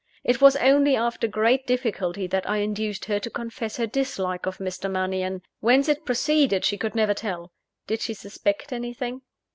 [0.23, 4.57] It was only after great difficulty that I induced her to confess her dislike of
[4.57, 4.89] Mr.
[4.89, 5.43] Mannion.
[5.59, 7.51] Whence it proceeded she could never tell.
[7.85, 9.21] Did she suspect anything?